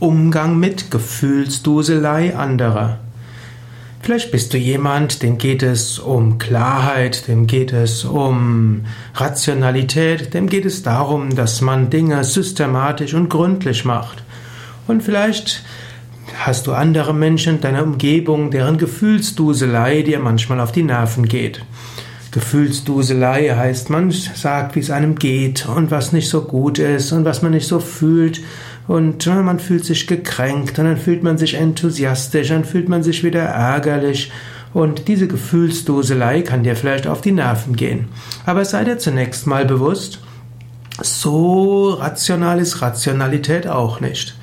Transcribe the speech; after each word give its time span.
Umgang 0.00 0.58
mit 0.58 0.90
Gefühlsduselei 0.90 2.34
anderer. 2.34 3.00
Vielleicht 4.00 4.32
bist 4.32 4.54
du 4.54 4.56
jemand, 4.56 5.22
dem 5.22 5.36
geht 5.36 5.62
es 5.62 5.98
um 5.98 6.38
Klarheit, 6.38 7.28
dem 7.28 7.46
geht 7.46 7.74
es 7.74 8.06
um 8.06 8.86
Rationalität, 9.14 10.32
dem 10.32 10.48
geht 10.48 10.64
es 10.64 10.82
darum, 10.82 11.36
dass 11.36 11.60
man 11.60 11.90
Dinge 11.90 12.24
systematisch 12.24 13.12
und 13.12 13.28
gründlich 13.28 13.84
macht. 13.84 14.22
Und 14.88 15.02
vielleicht 15.02 15.64
hast 16.38 16.66
du 16.66 16.72
andere 16.72 17.12
Menschen 17.12 17.56
in 17.56 17.60
deiner 17.60 17.82
Umgebung, 17.82 18.50
deren 18.50 18.78
Gefühlsduselei 18.78 20.00
dir 20.00 20.18
manchmal 20.18 20.60
auf 20.60 20.72
die 20.72 20.82
Nerven 20.82 21.28
geht. 21.28 21.62
Gefühlsduselei 22.32 23.50
heißt, 23.50 23.90
man 23.90 24.10
sagt, 24.12 24.76
wie 24.76 24.80
es 24.80 24.90
einem 24.90 25.16
geht 25.16 25.66
und 25.66 25.90
was 25.90 26.12
nicht 26.12 26.30
so 26.30 26.40
gut 26.42 26.78
ist 26.78 27.12
und 27.12 27.26
was 27.26 27.42
man 27.42 27.52
nicht 27.52 27.66
so 27.66 27.80
fühlt 27.80 28.40
und 28.90 29.24
man 29.24 29.60
fühlt 29.60 29.84
sich 29.84 30.08
gekränkt 30.08 30.76
und 30.80 30.84
dann 30.84 30.96
fühlt 30.96 31.22
man 31.22 31.38
sich 31.38 31.54
enthusiastisch, 31.54 32.48
dann 32.48 32.64
fühlt 32.64 32.88
man 32.88 33.04
sich 33.04 33.22
wieder 33.22 33.42
ärgerlich 33.42 34.32
und 34.74 35.06
diese 35.06 35.28
Gefühlsduselei 35.28 36.42
kann 36.42 36.64
dir 36.64 36.74
vielleicht 36.74 37.06
auf 37.06 37.20
die 37.20 37.30
Nerven 37.30 37.76
gehen. 37.76 38.08
Aber 38.46 38.64
sei 38.64 38.82
dir 38.82 38.98
zunächst 38.98 39.46
mal 39.46 39.64
bewusst, 39.64 40.18
so 41.00 41.90
rational 41.90 42.58
ist 42.58 42.82
Rationalität 42.82 43.68
auch 43.68 44.00
nicht. 44.00 44.34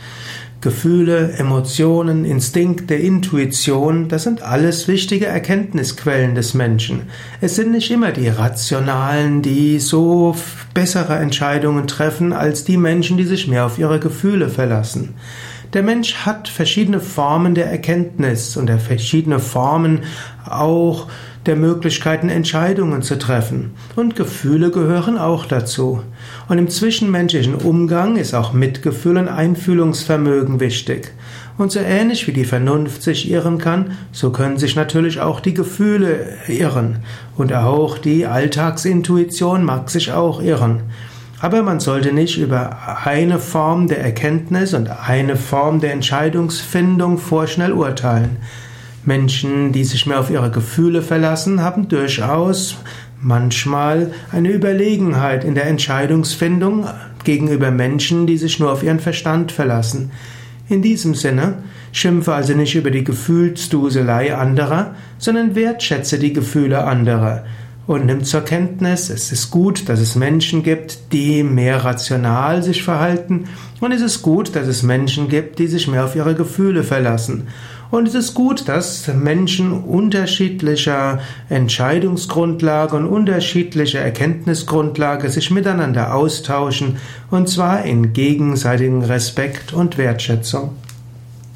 Gefühle, 0.68 1.32
Emotionen, 1.38 2.26
Instinkte, 2.26 2.94
Intuition, 2.94 4.10
das 4.10 4.24
sind 4.24 4.42
alles 4.42 4.90
wichtige 4.90 5.26
Erkenntnisquellen 5.26 6.36
des 6.36 6.56
Menschen. 6.56 7.04
Es 7.40 7.56
sind 7.56 7.72
nicht 7.72 7.90
immer 7.90 8.12
die 8.12 8.28
Rationalen, 8.28 9.42
die 9.42 9.80
so 9.80 10.36
bessere 10.74 11.20
Entscheidungen 11.20 11.88
treffen 11.88 12.34
als 12.34 12.66
die 12.66 12.76
Menschen, 12.76 13.16
die 13.16 13.24
sich 13.24 13.48
mehr 13.48 13.66
auf 13.66 13.80
ihre 13.80 14.02
Gefühle 14.02 14.50
verlassen. 14.50 15.14
Der 15.74 15.84
Mensch 15.84 16.16
hat 16.26 16.48
verschiedene 16.48 17.02
Formen 17.02 17.54
der 17.54 17.70
Erkenntnis 17.70 18.56
und 18.56 18.70
er 18.70 18.80
verschiedene 18.80 19.40
Formen 19.40 20.04
auch 20.46 21.08
der 21.46 21.56
Möglichkeiten, 21.56 22.30
Entscheidungen 22.30 23.02
zu 23.02 23.18
treffen. 23.18 23.72
Und 23.96 24.16
Gefühle 24.16 24.72
gehören 24.72 25.18
auch 25.18 25.46
dazu. 25.46 26.04
Und 26.48 26.58
im 26.58 26.70
zwischenmenschlichen 26.70 27.56
Umgang 27.56 28.18
ist 28.18 28.34
auch 28.34 28.54
Mitgefühl 28.54 29.18
und 29.18 29.28
Einfühlungsvermögen 29.28 30.60
wichtig. 30.60 31.14
Und 31.58 31.72
so 31.72 31.80
ähnlich 31.80 32.28
wie 32.28 32.34
die 32.34 32.46
Vernunft 32.46 33.02
sich 33.02 33.30
irren 33.32 33.58
kann, 33.58 33.98
so 34.12 34.32
können 34.32 34.58
sich 34.58 34.76
natürlich 34.76 35.20
auch 35.20 35.40
die 35.40 35.54
Gefühle 35.54 36.28
irren. 36.48 37.00
Und 37.36 37.54
auch 37.54 37.98
die 37.98 38.28
Alltagsintuition 38.28 39.64
mag 39.64 39.90
sich 39.90 40.12
auch 40.12 40.42
irren. 40.42 40.84
Aber 41.40 41.62
man 41.62 41.80
sollte 41.80 42.14
nicht 42.14 42.40
über 42.40 42.78
eine 43.06 43.38
Form 43.38 43.88
der 43.88 44.04
Erkenntnis 44.04 44.74
und 44.74 44.90
eine 44.90 45.36
Form 45.36 45.80
der 45.80 45.94
Entscheidungsfindung 45.94 47.20
vorschnell 47.20 47.74
urteilen. 47.74 48.38
Menschen, 49.06 49.72
die 49.72 49.84
sich 49.84 50.08
mehr 50.08 50.20
auf 50.20 50.32
ihre 50.32 50.50
Gefühle 50.50 51.04
verlassen, 51.04 51.62
haben 51.62 51.88
durchaus 51.90 52.78
manchmal 53.22 54.12
eine 54.32 54.52
Überlegenheit 54.52 55.44
in 55.44 55.54
der 55.54 55.68
Entscheidungsfindung 55.68 56.88
gegenüber 57.24 57.70
Menschen, 57.70 58.26
die 58.26 58.38
sich 58.38 58.60
nur 58.60 58.72
auf 58.72 58.82
ihren 58.82 59.00
Verstand 59.00 59.52
verlassen. 59.52 60.12
In 60.70 60.82
diesem 60.82 61.14
Sinne, 61.14 61.60
schimpfe 61.92 62.34
also 62.34 62.54
nicht 62.54 62.76
über 62.76 62.92
die 62.92 63.04
Gefühlsduselei 63.04 64.36
anderer, 64.36 64.96
sondern 65.20 65.56
wertschätze 65.56 66.18
die 66.20 66.34
Gefühle 66.34 66.84
anderer 66.84 67.44
und 67.88 68.06
nimm 68.06 68.26
zur 68.26 68.42
Kenntnis, 68.42 69.10
es 69.10 69.32
ist 69.32 69.50
gut, 69.50 69.88
dass 69.88 70.02
es 70.02 70.16
Menschen 70.16 70.62
gibt, 70.62 71.14
die 71.14 71.42
mehr 71.42 71.86
rational 71.86 72.62
sich 72.62 72.84
verhalten 72.84 73.46
und 73.80 73.94
es 73.94 74.02
ist 74.02 74.22
gut, 74.22 74.56
dass 74.56 74.68
es 74.68 74.84
Menschen 74.84 75.30
gibt, 75.30 75.58
die 75.58 75.68
sich 75.68 75.88
mehr 75.88 76.04
auf 76.04 76.16
ihre 76.16 76.36
Gefühle 76.36 76.84
verlassen. 76.84 77.48
Und 77.90 78.06
es 78.06 78.16
ist 78.16 78.34
gut, 78.34 78.68
dass 78.68 79.08
Menschen 79.08 79.72
unterschiedlicher 79.72 81.22
Entscheidungsgrundlage 81.48 82.98
und 82.98 83.06
unterschiedlicher 83.06 84.02
Erkenntnisgrundlage 84.02 85.30
sich 85.30 85.52
miteinander 85.52 86.14
austauschen, 86.14 86.98
und 87.32 87.48
zwar 87.48 87.86
in 87.86 88.12
gegenseitigem 88.12 89.04
Respekt 89.04 89.72
und 89.72 89.98
Wertschätzung. 89.98 90.72